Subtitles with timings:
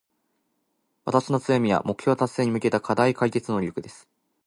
[1.05, 4.09] 私の強みは、目標達成に向けた課題解決能力です。